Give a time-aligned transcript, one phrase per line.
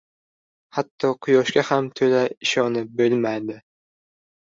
[0.77, 3.63] •Hatto Quyoshga ham to‘la ishonib bo‘lmaydi.